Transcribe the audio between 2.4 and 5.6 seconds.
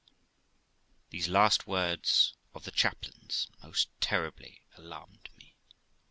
of the chaplain's most terribly alarmed me.